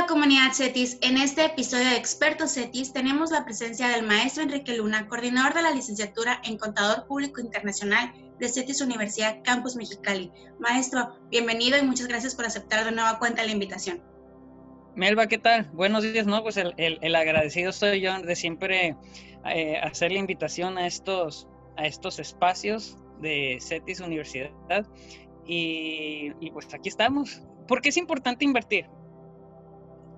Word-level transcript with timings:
Hola 0.00 0.08
comunidad 0.08 0.54
CETIS, 0.54 0.96
en 1.02 1.18
este 1.18 1.44
episodio 1.44 1.84
de 1.84 1.96
Expertos 1.96 2.54
CETIS 2.54 2.94
tenemos 2.94 3.30
la 3.32 3.44
presencia 3.44 3.86
del 3.88 4.06
maestro 4.06 4.42
Enrique 4.42 4.74
Luna, 4.74 5.06
coordinador 5.06 5.52
de 5.52 5.60
la 5.60 5.72
licenciatura 5.72 6.40
en 6.42 6.56
Contador 6.56 7.06
Público 7.06 7.42
Internacional 7.42 8.10
de 8.38 8.48
CETIS 8.48 8.80
Universidad 8.80 9.42
Campus 9.44 9.76
Mexicali. 9.76 10.32
Maestro, 10.58 11.18
bienvenido 11.30 11.76
y 11.76 11.82
muchas 11.82 12.08
gracias 12.08 12.34
por 12.34 12.46
aceptar 12.46 12.86
de 12.86 12.92
nueva 12.92 13.18
cuenta 13.18 13.44
la 13.44 13.52
invitación. 13.52 14.02
Melba, 14.96 15.26
¿qué 15.26 15.36
tal? 15.36 15.68
Buenos 15.74 16.02
días, 16.02 16.26
¿no? 16.26 16.42
Pues 16.42 16.56
el, 16.56 17.14
agradecido 17.14 17.70
soy 17.70 18.00
yo 18.00 18.18
de 18.22 18.36
siempre 18.36 18.96
eh, 19.44 19.76
hacer 19.82 20.12
la 20.12 20.18
invitación 20.18 20.78
a 20.78 20.86
estos, 20.86 21.46
a 21.76 21.84
estos 21.84 22.18
espacios 22.20 22.96
de 23.20 23.58
CETIS 23.60 24.00
Universidad 24.00 24.50
y, 25.44 26.32
y 26.40 26.50
pues 26.52 26.72
aquí 26.72 26.88
estamos. 26.88 27.42
¿Por 27.68 27.82
qué 27.82 27.90
es 27.90 27.98
importante 27.98 28.46
invertir? 28.46 28.86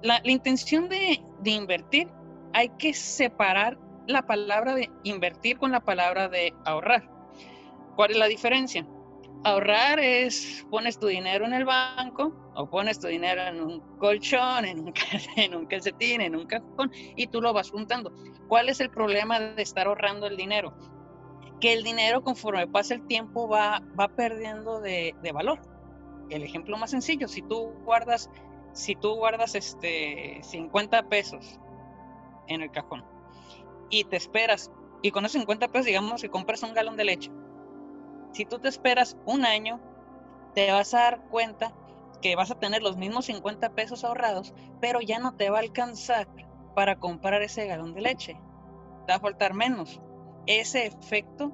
La, 0.03 0.21
intención 0.25 0.89
de, 0.89 1.21
invertir, 1.45 2.09
hay 2.53 2.69
que 2.71 2.93
separar 2.93 3.79
la 4.07 4.23
palabra 4.23 4.75
de 4.75 4.91
invertir 5.05 5.59
con 5.59 5.73
la 5.73 5.81
palabra 5.81 6.29
de 6.29 6.53
ahorrar. 6.65 7.09
¿Cuál 7.97 8.13
es 8.13 8.17
la 8.17 8.27
diferencia? 8.27 8.87
Ahorrar 9.45 9.99
es 9.99 10.67
pones 10.71 10.99
tu 10.99 11.07
dinero 11.07 11.45
en 11.47 11.53
el 11.53 11.65
banco 11.65 12.33
o 12.55 12.69
pones 12.69 13.01
tu 13.01 13.09
dinero 13.09 13.43
en 13.43 13.61
un 13.61 13.81
colchón, 13.99 14.65
en 14.65 14.81
un, 14.81 14.95
en 15.37 15.55
un 15.55 15.67
calcetín, 15.67 16.21
en 16.21 16.37
un 16.37 16.47
cajón 16.47 16.93
y 17.17 17.27
tú 17.27 17.41
lo 17.41 17.53
vas 17.53 17.71
juntando. 17.71 18.13
¿Cuál 18.49 18.69
es 18.69 18.81
el 18.81 18.91
problema 18.91 19.41
de 19.41 19.63
estar 19.63 19.87
ahorrando 19.87 20.27
el 20.27 20.37
dinero? 20.37 20.75
Que 21.61 21.73
el 21.73 21.83
dinero 21.83 22.23
conforme 22.23 22.67
pasa 22.67 22.95
el 22.95 23.07
tiempo 23.07 23.49
va, 23.49 23.83
va 23.99 24.09
perdiendo 24.09 24.81
de, 24.81 25.15
de 25.23 25.33
valor. 25.33 25.61
El 26.29 26.43
ejemplo 26.43 26.77
más 26.77 26.91
sencillo, 26.91 27.29
si 27.29 27.43
tú 27.43 27.73
guardas 27.85 28.31
si 28.73 28.95
tú 28.95 29.15
guardas 29.15 29.55
este 29.55 30.41
50 30.43 31.09
pesos 31.09 31.61
en 32.49 32.63
el 32.63 32.71
cajón 32.71 33.05
y 33.91 34.05
te 34.05 34.17
esperas, 34.17 34.71
y 35.03 35.11
con 35.11 35.25
esos 35.25 35.41
50 35.41 35.69
pesos 35.69 35.87
digamos 35.87 36.23
que 36.23 36.31
compras 36.31 36.63
un 36.63 36.75
galón 36.75 36.97
de 36.97 37.05
leche, 37.05 37.31
si 38.33 38.47
tú 38.47 38.59
te 38.59 38.69
esperas 38.69 39.17
un 39.27 39.45
año, 39.45 39.81
te 40.55 40.71
vas 40.73 40.95
a 40.95 41.01
dar 41.01 41.29
cuenta 41.29 41.75
que 42.23 42.37
vas 42.37 42.51
a 42.51 42.59
tener 42.59 42.83
los 42.83 42.97
mismos 42.97 43.27
50 43.27 43.75
pesos 43.75 44.05
ahorrados, 44.05 44.55
pero 44.81 45.01
ya 45.01 45.19
no 45.19 45.35
te 45.35 45.51
va 45.51 45.59
a 45.59 45.63
alcanzar 45.63 46.29
para 46.75 46.99
comprar 46.99 47.43
ese 47.43 47.67
galón 47.67 47.93
de 47.95 48.01
leche. 48.01 48.41
Te 49.07 49.13
va 49.13 49.17
a 49.17 49.21
faltar 49.21 49.55
menos. 49.55 50.01
Ese 50.47 50.87
efecto 50.87 51.53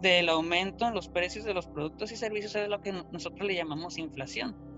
del 0.00 0.28
aumento 0.28 0.86
en 0.86 0.94
los 0.94 1.08
precios 1.08 1.44
de 1.44 1.54
los 1.54 1.68
productos 1.68 2.12
y 2.12 2.16
servicios 2.16 2.54
es 2.56 2.68
lo 2.68 2.82
que 2.82 2.92
nosotros 2.92 3.46
le 3.46 3.54
llamamos 3.54 3.98
inflación 3.98 4.71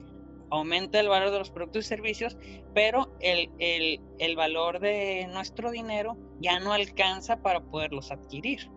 aumenta 0.51 1.01
el 1.01 1.09
valor 1.09 1.31
de 1.31 1.39
los 1.39 1.51
productos 1.51 1.87
y 1.87 1.89
servicios, 1.89 2.37
pero 2.75 3.13
el, 3.21 3.51
el, 3.59 4.37
valor 4.37 4.81
de 4.81 5.27
nuestro 5.33 5.71
dinero 5.71 6.17
ya 6.41 6.61
no 6.61 6.73
alcanza 6.73 7.43
para 7.43 7.61
poderlos 7.61 8.11
adquirir. 8.11 8.71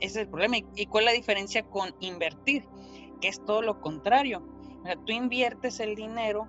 Ese 0.00 0.06
es 0.06 0.16
el 0.16 0.28
problema. 0.28 0.56
¿Y 0.74 0.86
cuál 0.86 1.04
es 1.04 1.10
la 1.10 1.16
diferencia 1.16 1.62
con 1.62 1.94
invertir? 2.00 2.66
Que 3.20 3.28
es 3.28 3.44
todo 3.44 3.62
lo 3.62 3.80
contrario. 3.80 4.42
tú 5.06 5.12
inviertes 5.12 5.80
el 5.80 5.94
dinero, 5.94 6.48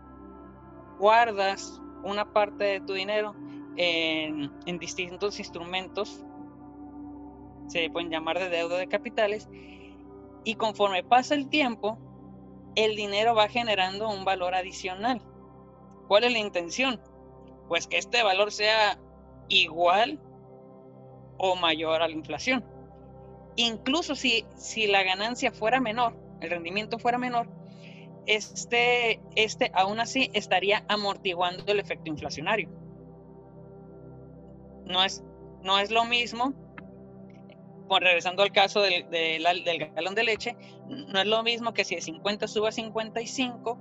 guardas 1.00 1.82
una 2.04 2.34
parte 2.34 2.64
de 2.64 2.82
tu 2.82 2.94
dinero 2.94 3.36
en, 3.78 4.52
en 4.66 4.80
distintos 4.80 5.40
instrumentos, 5.40 6.24
se 7.68 7.90
pueden 7.90 8.10
llamar 8.10 8.40
de 8.40 8.50
deuda 8.50 8.78
de 8.78 8.88
capitales, 8.88 9.48
y 10.44 10.56
conforme 10.56 11.04
pasa 11.04 11.36
el 11.36 11.50
tiempo, 11.50 11.98
el 12.76 12.96
dinero 12.96 13.36
va 13.36 13.50
generando 13.50 14.10
un 14.10 14.26
valor 14.26 14.56
adicional. 14.56 15.22
¿Cuál 16.08 16.26
es 16.26 16.32
la 16.32 16.40
intención? 16.40 17.02
Pues 17.68 17.88
que 17.88 17.98
este 17.98 18.24
valor 18.24 18.52
sea 18.52 19.00
igual 19.48 20.20
o 21.38 21.56
mayor 21.56 22.02
a 22.02 22.08
la 22.08 22.14
inflación. 22.14 22.64
Incluso 23.56 24.16
si, 24.16 24.46
si 24.56 24.88
la 24.88 25.04
ganancia 25.04 25.52
fuera 25.52 25.80
menor, 25.80 26.16
el 26.40 26.50
rendimiento 26.50 27.00
fuera 27.00 27.18
menor, 27.18 27.48
este, 28.26 29.22
este 29.36 29.72
aún 29.74 30.00
así 30.00 30.30
estaría 30.34 30.86
amortiguando 30.88 31.72
el 31.72 31.80
efecto 31.80 32.10
inflacionario. 32.10 32.70
No 34.86 35.04
es, 35.04 35.24
no 35.64 35.80
es 35.80 35.92
lo 35.92 36.06
mismo 36.06 36.54
regresando 38.00 38.44
al 38.44 38.52
caso 38.52 38.82
del, 38.82 39.06
galón 39.94 40.16
de 40.16 40.24
leche, 40.24 40.56
no 40.88 41.20
es 41.20 41.28
lo 41.28 41.44
mismo 41.44 41.74
que 41.74 41.84
si 41.84 41.96
de 41.96 42.02
50 42.02 42.48
suba 42.48 42.70
a 42.70 42.72
55 42.72 43.78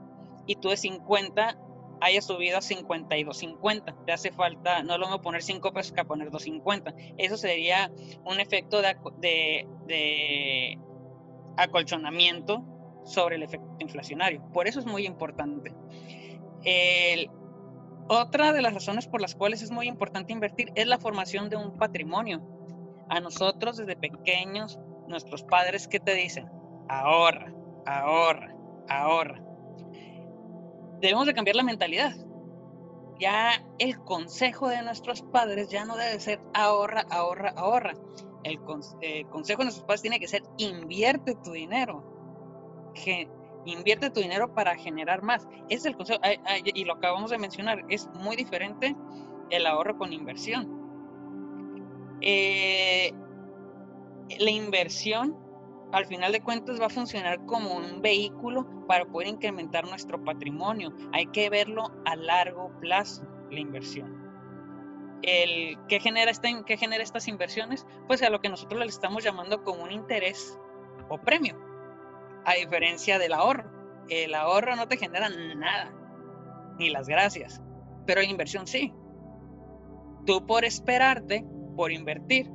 y 0.46 0.56
tú 0.56 0.70
de 0.70 0.76
50 0.76 1.58
hayas 2.00 2.26
subido 2.26 2.58
a 2.58 2.60
52.50. 2.60 4.04
Te 4.06 4.12
hace 4.12 4.32
falta, 4.32 4.82
no 4.82 4.98
lo 4.98 5.06
mismo 5.06 5.20
poner 5.20 5.42
5 5.42 5.72
pesos 5.72 5.92
que 5.92 6.04
poner 6.04 6.30
2.50. 6.30 7.14
Eso 7.18 7.36
sería 7.36 7.90
un 8.24 8.40
efecto 8.40 8.80
de, 8.82 10.78
acolchonamiento 11.56 12.64
sobre 13.04 13.36
el 13.36 13.42
efecto 13.42 13.76
inflacionario. 13.80 14.42
Por 14.52 14.66
eso 14.66 14.80
es 14.80 14.86
muy 14.86 15.06
importante. 15.06 15.74
otra 18.08 18.52
de 18.52 18.62
las 18.62 18.74
razones 18.74 19.06
por 19.06 19.20
las 19.20 19.34
cuales 19.34 19.62
es 19.62 19.70
muy 19.70 19.86
importante 19.86 20.32
invertir 20.32 20.72
es 20.74 20.86
la 20.86 20.98
formación 20.98 21.48
de 21.48 21.56
un 21.56 21.76
patrimonio 21.76 22.59
a 23.10 23.20
nosotros 23.20 23.76
desde 23.76 23.96
pequeños, 23.96 24.78
nuestros 25.08 25.42
padres, 25.42 25.88
¿qué 25.88 25.98
te 25.98 26.14
dicen? 26.14 26.48
Ahorra, 26.88 27.52
ahorra, 27.84 28.54
ahorra. 28.88 29.42
Debemos 31.00 31.26
de 31.26 31.34
cambiar 31.34 31.56
la 31.56 31.64
mentalidad. 31.64 32.12
Ya 33.18 33.50
el 33.78 33.98
consejo 33.98 34.68
de 34.68 34.82
nuestros 34.82 35.22
padres 35.22 35.68
ya 35.68 35.84
no 35.84 35.96
debe 35.96 36.20
ser 36.20 36.40
ahorra, 36.54 37.04
ahorra, 37.10 37.52
ahorra. 37.56 37.92
El, 38.44 38.58
consejo 38.60 39.58
de 39.58 39.64
nuestros 39.64 39.84
padres 39.84 40.02
tiene 40.02 40.20
que 40.20 40.28
ser 40.28 40.42
invierte 40.56 41.34
tu 41.42 41.52
dinero. 41.52 42.92
Que, 42.94 43.28
invierte 43.66 44.10
tu 44.10 44.20
dinero 44.20 44.54
para 44.54 44.76
generar 44.76 45.22
más. 45.22 45.46
Ese 45.68 45.74
es 45.74 45.84
el 45.86 45.96
consejo. 45.96 46.20
Y 46.64 46.84
lo 46.84 46.94
acabamos 46.94 47.30
de 47.30 47.38
mencionar. 47.38 47.84
Es 47.88 48.08
muy 48.14 48.36
diferente 48.36 48.96
el 49.50 49.66
ahorro 49.66 49.98
con 49.98 50.12
inversión. 50.12 50.79
Eh, 52.20 53.12
la 54.38 54.50
inversión, 54.50 55.36
al 55.92 56.06
final 56.06 56.32
de 56.32 56.42
cuentas, 56.42 56.80
va 56.80 56.86
a 56.86 56.90
funcionar 56.90 57.44
como 57.46 57.74
un 57.74 58.00
vehículo 58.02 58.86
para 58.86 59.04
poder 59.04 59.28
incrementar 59.28 59.86
nuestro 59.88 60.22
patrimonio. 60.22 60.92
Hay 61.12 61.26
que 61.26 61.50
verlo 61.50 61.90
a 62.04 62.16
largo 62.16 62.72
plazo, 62.80 63.24
la 63.50 63.60
inversión. 63.60 64.20
El, 65.22 65.76
¿qué, 65.88 66.00
genera 66.00 66.30
esta, 66.30 66.48
¿Qué 66.64 66.76
genera 66.76 67.02
estas 67.02 67.28
inversiones? 67.28 67.86
Pues 68.06 68.22
a 68.22 68.30
lo 68.30 68.40
que 68.40 68.48
nosotros 68.48 68.80
le 68.80 68.86
estamos 68.86 69.22
llamando 69.22 69.62
como 69.64 69.82
un 69.82 69.92
interés 69.92 70.58
o 71.08 71.18
premio, 71.18 71.58
a 72.44 72.54
diferencia 72.54 73.18
del 73.18 73.32
ahorro. 73.32 73.70
El 74.08 74.34
ahorro 74.34 74.76
no 74.76 74.88
te 74.88 74.96
genera 74.96 75.28
nada, 75.28 75.92
ni 76.78 76.88
las 76.90 77.06
gracias, 77.06 77.60
pero 78.06 78.22
la 78.22 78.28
inversión 78.28 78.66
sí. 78.66 78.94
Tú 80.26 80.46
por 80.46 80.64
esperarte 80.64 81.44
por 81.80 81.92
invertir, 81.92 82.46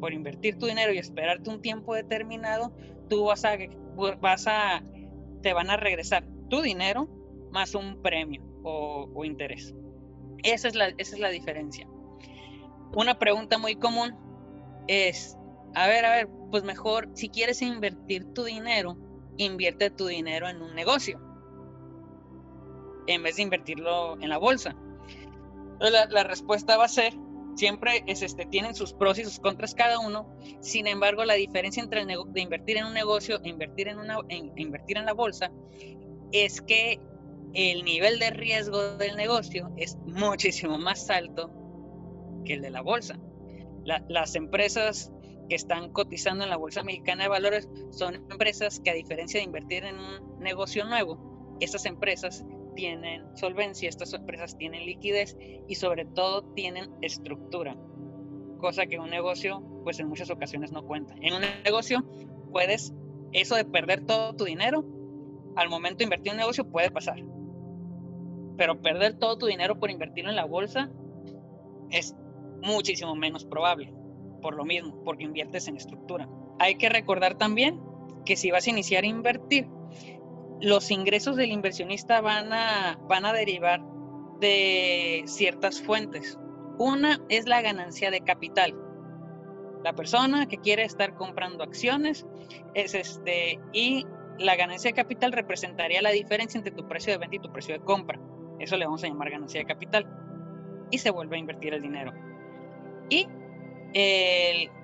por 0.00 0.14
invertir 0.14 0.56
tu 0.56 0.64
dinero 0.64 0.94
y 0.94 0.96
esperarte 0.96 1.50
un 1.50 1.60
tiempo 1.60 1.94
determinado, 1.94 2.74
tú 3.10 3.24
vas 3.24 3.44
a, 3.44 3.58
vas 4.18 4.46
a, 4.46 4.82
te 5.42 5.52
van 5.52 5.68
a 5.68 5.76
regresar 5.76 6.26
tu 6.48 6.62
dinero 6.62 7.06
más 7.50 7.74
un 7.74 8.00
premio 8.00 8.42
o, 8.62 9.26
interés. 9.26 9.74
Esa 10.42 10.68
es, 10.68 10.74
la, 10.74 10.88
esa 10.96 11.16
es 11.16 11.18
la 11.20 11.28
diferencia. 11.28 11.86
Una 12.96 13.18
pregunta 13.18 13.58
muy 13.58 13.76
común 13.76 14.16
es, 14.88 15.36
a 15.74 15.86
ver, 15.86 16.06
a 16.06 16.12
ver, 16.12 16.30
pues 16.50 16.64
mejor, 16.64 17.10
si 17.12 17.28
quieres 17.28 17.60
invertir 17.60 18.24
tu 18.32 18.44
dinero, 18.44 18.96
invierte 19.36 19.90
tu 19.90 20.06
dinero 20.06 20.48
en 20.48 20.62
un 20.62 20.74
negocio, 20.74 21.20
en 23.06 23.22
vez 23.22 23.36
de 23.36 23.42
invertirlo 23.42 24.18
en 24.18 24.30
la 24.30 24.38
bolsa. 24.38 24.74
La, 25.78 26.06
la 26.06 26.24
respuesta 26.24 26.78
va 26.78 26.86
a 26.86 26.88
ser, 26.88 27.12
siempre 27.54 28.04
es, 28.06 28.22
este, 28.22 28.46
tienen 28.46 28.74
sus 28.74 28.92
pros 28.92 29.18
y 29.18 29.24
sus 29.24 29.40
contras 29.40 29.74
cada 29.74 29.98
uno. 29.98 30.28
Sin 30.60 30.86
embargo, 30.86 31.24
la 31.24 31.34
diferencia 31.34 31.82
entre 31.82 32.04
de 32.04 32.40
invertir 32.40 32.76
en 32.78 32.86
un 32.86 32.94
negocio 32.94 33.40
e 33.42 33.48
invertir 33.48 33.88
en, 33.88 33.98
una, 33.98 34.18
invertir 34.28 34.98
en 34.98 35.06
la 35.06 35.12
bolsa 35.12 35.50
es 36.32 36.60
que 36.60 37.00
el 37.54 37.84
nivel 37.84 38.18
de 38.18 38.30
riesgo 38.30 38.96
del 38.96 39.16
negocio 39.16 39.72
es 39.76 39.96
muchísimo 40.04 40.78
más 40.78 41.08
alto 41.08 41.50
que 42.44 42.54
el 42.54 42.62
de 42.62 42.70
la 42.70 42.82
bolsa. 42.82 43.18
las 43.84 44.34
empresas 44.34 45.12
que 45.48 45.54
están 45.54 45.92
cotizando 45.92 46.44
en 46.44 46.50
la 46.50 46.56
Bolsa 46.56 46.82
Mexicana 46.82 47.24
de 47.24 47.28
Valores 47.28 47.68
son 47.90 48.14
empresas 48.30 48.80
que 48.80 48.90
a 48.90 48.94
diferencia 48.94 49.38
de 49.38 49.44
invertir 49.44 49.84
en 49.84 49.98
un 49.98 50.38
negocio 50.40 50.84
nuevo, 50.86 51.56
esas 51.60 51.84
empresas 51.84 52.44
tienen 52.74 53.24
solvencia, 53.36 53.88
estas 53.88 54.12
empresas 54.12 54.56
tienen 54.56 54.86
liquidez 54.86 55.36
y 55.68 55.74
sobre 55.74 56.04
todo 56.04 56.42
tienen 56.54 56.90
estructura, 57.00 57.76
cosa 58.58 58.86
que 58.86 58.98
un 58.98 59.10
negocio 59.10 59.62
pues 59.84 59.98
en 60.00 60.08
muchas 60.08 60.30
ocasiones 60.30 60.72
no 60.72 60.84
cuenta. 60.84 61.14
En 61.20 61.34
un 61.34 61.42
negocio 61.64 62.04
puedes, 62.52 62.94
eso 63.32 63.54
de 63.56 63.64
perder 63.64 64.06
todo 64.06 64.34
tu 64.34 64.44
dinero, 64.44 64.84
al 65.56 65.68
momento 65.68 65.98
de 65.98 66.04
invertir 66.04 66.28
en 66.28 66.34
un 66.34 66.40
negocio 66.40 66.68
puede 66.68 66.90
pasar. 66.90 67.22
pero 68.56 68.80
perder 68.80 69.18
todo 69.18 69.36
tu 69.36 69.46
dinero 69.46 69.78
por 69.80 69.90
invertirlo 69.90 70.30
en 70.30 70.36
la 70.36 70.44
bolsa 70.44 70.90
es 71.90 72.14
muchísimo 72.62 73.14
menos 73.14 73.44
probable, 73.44 73.92
por 74.40 74.54
lo 74.54 74.64
mismo, 74.64 75.02
porque 75.04 75.24
inviertes 75.24 75.68
en 75.68 75.76
estructura. 75.76 76.28
Hay 76.58 76.76
que 76.76 76.88
recordar 76.88 77.36
también 77.36 77.80
que 78.24 78.36
si 78.36 78.50
vas 78.50 78.66
a 78.66 78.70
iniciar 78.70 79.04
a 79.04 79.08
invertir, 79.08 79.68
los 80.60 80.90
ingresos 80.90 81.36
del 81.36 81.50
inversionista 81.50 82.20
van 82.20 82.52
a, 82.52 82.98
van 83.08 83.24
a 83.24 83.32
derivar 83.32 83.82
de 84.40 85.24
ciertas 85.26 85.80
fuentes. 85.80 86.38
Una 86.78 87.20
es 87.28 87.46
la 87.46 87.62
ganancia 87.62 88.10
de 88.10 88.20
capital. 88.20 88.74
La 89.82 89.92
persona 89.92 90.46
que 90.46 90.58
quiere 90.58 90.84
estar 90.84 91.14
comprando 91.14 91.62
acciones 91.62 92.26
es 92.74 92.94
este 92.94 93.60
y 93.72 94.06
la 94.38 94.56
ganancia 94.56 94.90
de 94.90 94.94
capital 94.94 95.32
representaría 95.32 96.02
la 96.02 96.10
diferencia 96.10 96.58
entre 96.58 96.72
tu 96.72 96.88
precio 96.88 97.12
de 97.12 97.18
venta 97.18 97.36
y 97.36 97.40
tu 97.40 97.52
precio 97.52 97.74
de 97.74 97.84
compra. 97.84 98.18
Eso 98.58 98.76
le 98.76 98.86
vamos 98.86 99.04
a 99.04 99.08
llamar 99.08 99.30
ganancia 99.30 99.60
de 99.60 99.66
capital. 99.66 100.06
Y 100.90 100.98
se 100.98 101.10
vuelve 101.10 101.36
a 101.36 101.38
invertir 101.40 101.74
el 101.74 101.82
dinero. 101.82 102.12
Y 103.10 103.28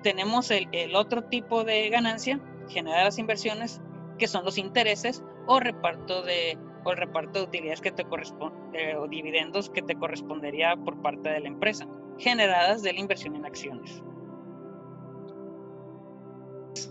tenemos 0.03 0.51
el, 0.51 0.95
otro 0.95 1.23
tipo 1.23 1.63
de 1.63 1.89
ganancia 1.89 2.39
generada 2.69 2.99
de 2.99 3.05
las 3.05 3.19
inversiones, 3.19 3.81
que 4.21 4.27
son 4.27 4.45
los 4.45 4.59
intereses 4.59 5.23
o 5.47 5.59
reparto 5.59 6.21
de 6.21 6.55
o 6.83 6.91
el 6.91 6.97
reparto 6.97 7.39
de 7.39 7.45
utilidades 7.45 7.81
que 7.81 7.91
te 7.91 8.03
corresponde 8.03 8.55
eh, 8.73 8.95
o 8.95 9.07
dividendos 9.07 9.71
que 9.71 9.81
te 9.81 9.95
correspondería 9.95 10.75
por 10.75 11.01
parte 11.01 11.29
de 11.29 11.39
la 11.39 11.47
empresa, 11.47 11.87
generadas 12.19 12.83
de 12.83 12.93
la 12.93 12.99
inversión 12.99 13.35
en 13.35 13.45
acciones. 13.45 14.03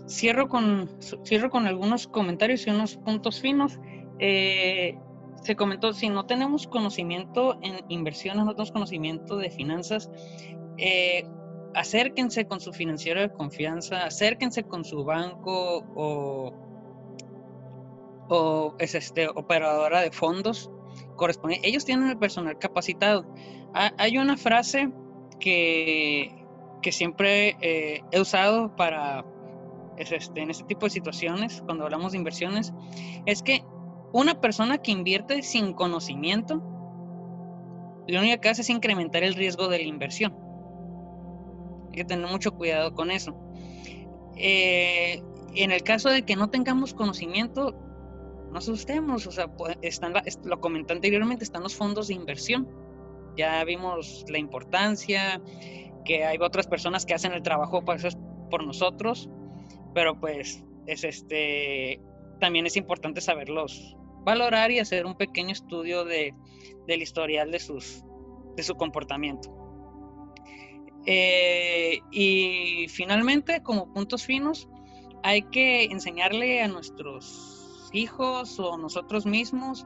Cierro 0.07 0.49
con, 0.49 0.89
cierro 1.23 1.49
con 1.49 1.67
algunos 1.67 2.07
comentarios 2.07 2.67
y 2.67 2.69
unos 2.69 2.97
puntos 2.97 3.39
finos. 3.39 3.79
Eh, 4.19 4.97
se 5.41 5.55
comentó, 5.55 5.93
si 5.93 6.09
no 6.09 6.25
tenemos 6.25 6.67
conocimiento 6.67 7.57
en 7.61 7.79
inversiones, 7.87 8.45
no 8.45 8.51
tenemos 8.51 8.71
conocimiento 8.71 9.37
de 9.37 9.49
finanzas, 9.49 10.11
eh, 10.77 11.23
acérquense 11.75 12.45
con 12.45 12.59
su 12.59 12.73
financiero 12.73 13.21
de 13.21 13.31
confianza, 13.31 14.05
acérquense 14.05 14.63
con 14.63 14.83
su 14.83 15.03
banco 15.03 15.85
o, 15.95 16.70
o 18.33 18.75
es 18.79 18.95
este, 18.95 19.27
operadora 19.27 19.99
de 19.99 20.09
fondos 20.09 20.71
correspondiente. 21.17 21.67
Ellos 21.67 21.83
tienen 21.83 22.07
el 22.07 22.17
personal 22.17 22.57
capacitado. 22.57 23.25
hay 23.73 24.17
una 24.17 24.37
frase 24.37 24.89
que, 25.37 26.45
que 26.81 26.93
siempre 26.93 27.57
eh, 27.59 28.01
he 28.11 28.21
usado 28.21 28.73
para 28.77 29.25
este, 29.97 30.41
en 30.41 30.49
este 30.49 30.63
tipo 30.63 30.85
de 30.85 30.91
situaciones, 30.91 31.61
cuando 31.65 31.83
hablamos 31.83 32.13
de 32.13 32.19
inversiones, 32.19 32.73
es 33.25 33.43
que 33.43 33.65
una 34.13 34.39
persona 34.39 34.77
que 34.77 34.91
invierte 34.91 35.43
sin 35.43 35.73
conocimiento, 35.73 36.63
lo 38.07 38.19
único 38.19 38.39
que 38.39 38.49
hace 38.49 38.61
es 38.61 38.69
incrementar 38.69 39.23
el 39.23 39.35
riesgo 39.35 39.67
de 39.67 39.79
la 39.79 39.85
inversión. 39.85 40.33
Hay 41.89 41.97
que 41.97 42.05
tener 42.05 42.27
mucho 42.27 42.53
cuidado 42.53 42.95
con 42.95 43.11
eso. 43.11 43.35
Eh, 44.37 45.21
en 45.53 45.71
el 45.71 45.83
caso 45.83 46.07
de 46.09 46.23
que 46.23 46.37
no 46.37 46.49
tengamos 46.49 46.93
conocimiento, 46.93 47.90
no 48.51 48.57
asustemos, 48.57 49.27
o 49.27 49.31
sea, 49.31 49.49
están, 49.81 50.13
lo 50.43 50.59
comenté 50.59 50.93
anteriormente, 50.93 51.43
están 51.43 51.63
los 51.63 51.75
fondos 51.75 52.07
de 52.07 52.15
inversión. 52.15 52.67
Ya 53.37 53.63
vimos 53.63 54.25
la 54.27 54.37
importancia, 54.37 55.41
que 56.03 56.25
hay 56.25 56.37
otras 56.39 56.67
personas 56.67 57.05
que 57.05 57.13
hacen 57.13 57.31
el 57.31 57.41
trabajo 57.41 57.83
por, 57.83 57.97
por 58.49 58.65
nosotros, 58.65 59.29
pero 59.93 60.19
pues 60.19 60.63
es 60.85 61.03
este, 61.03 62.01
también 62.39 62.65
es 62.65 62.75
importante 62.75 63.21
saberlos 63.21 63.95
valorar 64.23 64.71
y 64.71 64.79
hacer 64.79 65.05
un 65.05 65.15
pequeño 65.15 65.51
estudio 65.51 66.05
de, 66.05 66.33
del 66.87 67.01
historial 67.01 67.51
de, 67.51 67.59
sus, 67.59 68.03
de 68.55 68.63
su 68.63 68.75
comportamiento. 68.75 69.49
Eh, 71.05 71.99
y 72.11 72.87
finalmente, 72.89 73.63
como 73.63 73.91
puntos 73.93 74.25
finos, 74.25 74.69
hay 75.23 75.43
que 75.43 75.85
enseñarle 75.85 76.61
a 76.61 76.67
nuestros 76.67 77.60
hijos 77.93 78.59
o 78.59 78.77
nosotros 78.77 79.25
mismos 79.25 79.85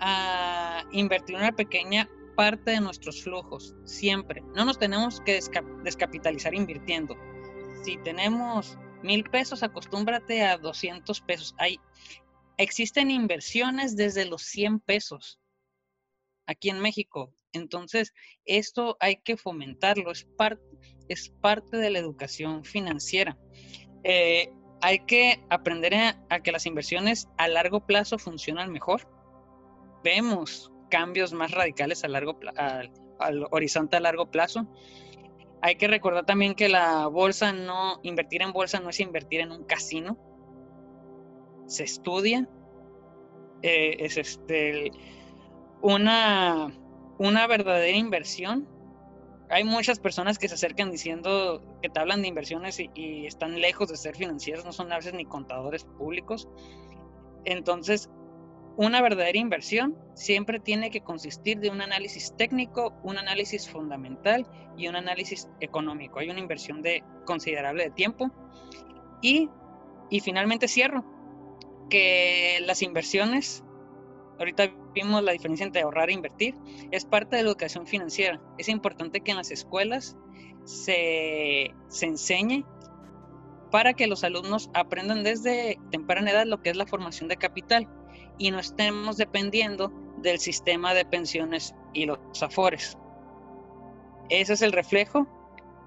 a 0.00 0.84
invertir 0.92 1.36
una 1.36 1.52
pequeña 1.52 2.08
parte 2.36 2.72
de 2.72 2.80
nuestros 2.80 3.22
flujos, 3.22 3.74
siempre. 3.84 4.42
No 4.54 4.64
nos 4.64 4.78
tenemos 4.78 5.20
que 5.20 5.40
descapitalizar 5.82 6.54
invirtiendo. 6.54 7.16
Si 7.82 7.96
tenemos 7.98 8.78
mil 9.02 9.24
pesos, 9.24 9.62
acostúmbrate 9.62 10.44
a 10.44 10.58
200 10.58 11.20
pesos. 11.22 11.54
Hay, 11.58 11.80
existen 12.58 13.10
inversiones 13.10 13.96
desde 13.96 14.26
los 14.26 14.42
100 14.42 14.80
pesos 14.80 15.40
aquí 16.46 16.70
en 16.70 16.80
México. 16.80 17.32
Entonces, 17.52 18.12
esto 18.44 18.96
hay 19.00 19.16
que 19.16 19.36
fomentarlo, 19.36 20.12
es, 20.12 20.24
parte 20.36 20.62
es 21.08 21.30
parte 21.40 21.76
de 21.76 21.90
la 21.90 21.98
educación 21.98 22.64
financiera. 22.64 23.38
Eh, 24.04 24.52
hay 24.80 25.00
que 25.00 25.42
aprender 25.50 25.94
a, 26.28 26.40
que 26.40 26.52
las 26.52 26.66
inversiones 26.66 27.28
a 27.38 27.48
largo 27.48 27.80
plazo 27.80 28.18
funcionan 28.18 28.72
mejor. 28.72 29.08
Vemos 30.04 30.72
cambios 30.90 31.32
más 31.32 31.50
radicales 31.50 32.04
a 32.04 32.08
largo 32.08 32.38
al, 32.56 33.46
horizonte 33.50 33.96
a 33.96 34.00
largo 34.00 34.30
plazo. 34.30 34.66
Hay 35.62 35.76
que 35.76 35.88
recordar 35.88 36.26
también 36.26 36.54
que 36.54 36.68
la 36.68 37.06
bolsa 37.06 37.52
no, 37.52 37.98
invertir 38.02 38.42
en 38.42 38.52
bolsa 38.52 38.78
no 38.78 38.90
es 38.90 39.00
invertir 39.00 39.40
en 39.40 39.52
un 39.52 39.64
casino. 39.64 40.18
Se 41.66 41.84
estudia. 41.84 42.48
Eh, 43.62 43.96
es 44.00 44.18
este, 44.18 44.92
una 45.80 46.70
verdadera 47.18 47.96
inversión. 47.96 48.68
Hay 49.48 49.62
muchas 49.62 50.00
personas 50.00 50.38
que 50.38 50.48
se 50.48 50.54
acercan 50.54 50.90
diciendo 50.90 51.62
que 51.80 51.88
te 51.88 52.00
hablan 52.00 52.22
de 52.22 52.28
inversiones 52.28 52.80
y, 52.80 53.26
están 53.26 53.60
lejos 53.60 53.88
de 53.88 53.96
ser 53.96 54.16
financieros, 54.16 54.64
no 54.64 54.72
son 54.72 54.92
a 54.92 54.96
veces 54.96 55.14
ni 55.14 55.24
contadores 55.24 55.84
públicos. 55.84 56.48
Entonces, 57.44 58.10
una 58.76 59.00
verdadera 59.00 59.38
inversión 59.38 59.96
siempre 60.14 60.58
tiene 60.58 60.90
que 60.90 61.00
consistir 61.00 61.60
de 61.60 61.70
un 61.70 61.80
análisis 61.80 62.34
técnico, 62.36 62.92
un 63.04 63.18
análisis 63.18 63.68
fundamental 63.68 64.46
y 64.76 64.88
un 64.88 64.96
análisis 64.96 65.48
económico. 65.60 66.18
Hay 66.18 66.28
una 66.28 66.40
inversión 66.40 66.82
de 66.82 67.04
considerable 67.24 67.84
de 67.84 67.90
tiempo. 67.90 68.30
Y, 69.22 69.48
y 70.10 70.20
finalmente 70.20 70.68
cierro, 70.68 71.04
que 71.88 72.58
las 72.66 72.82
inversiones 72.82 73.62
Ahorita 74.38 74.70
vimos 74.94 75.22
la 75.22 75.32
diferencia 75.32 75.64
entre 75.64 75.82
ahorrar 75.82 76.10
e 76.10 76.14
invertir. 76.14 76.54
Es 76.90 77.04
parte 77.04 77.36
de 77.36 77.42
la 77.42 77.48
educación 77.50 77.86
financiera. 77.86 78.40
Es 78.58 78.68
importante 78.68 79.20
que 79.20 79.30
en 79.30 79.38
las 79.38 79.50
escuelas 79.50 80.16
se, 80.64 81.74
se 81.88 82.06
enseñe 82.06 82.64
para 83.70 83.94
que 83.94 84.06
los 84.06 84.24
alumnos 84.24 84.70
aprendan 84.74 85.22
desde 85.22 85.78
temprana 85.90 86.30
edad 86.30 86.46
lo 86.46 86.60
que 86.62 86.70
es 86.70 86.76
la 86.76 86.86
formación 86.86 87.28
de 87.28 87.36
capital 87.36 87.88
y 88.38 88.50
no 88.50 88.58
estemos 88.58 89.16
dependiendo 89.16 89.92
del 90.18 90.38
sistema 90.38 90.94
de 90.94 91.04
pensiones 91.04 91.74
y 91.92 92.06
los 92.06 92.18
afores. 92.42 92.96
Ese 94.28 94.54
es 94.54 94.62
el 94.62 94.72
reflejo. 94.72 95.26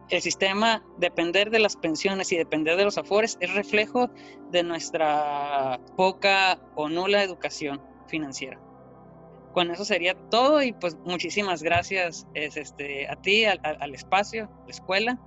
El 0.09 0.21
sistema, 0.21 0.83
depender 0.97 1.51
de 1.51 1.59
las 1.59 1.75
pensiones 1.75 2.31
y 2.31 2.37
depender 2.37 2.77
de 2.77 2.83
los 2.83 2.97
afores, 2.97 3.37
es 3.41 3.53
reflejo 3.53 4.09
de 4.49 4.63
nuestra 4.63 5.79
poca 5.95 6.59
o 6.75 6.89
nula 6.89 7.23
educación 7.23 7.79
financiera. 8.09 8.59
Con 9.53 9.71
eso 9.71 9.85
sería 9.85 10.13
todo 10.29 10.61
y 10.61 10.73
pues 10.73 10.95
muchísimas 11.05 11.63
gracias 11.63 12.27
es, 12.33 12.57
este, 12.57 13.07
a 13.09 13.15
ti, 13.15 13.45
al, 13.45 13.59
al 13.63 13.95
espacio, 13.95 14.49
la 14.65 14.71
escuela 14.71 15.19